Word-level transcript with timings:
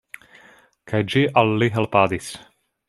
Kaj 0.93 1.03
ĝi 1.15 1.23
al 1.43 1.55
li 1.63 1.71
helpadis. 1.77 2.33